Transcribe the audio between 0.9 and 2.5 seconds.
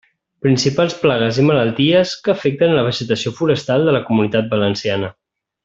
plagues i malalties que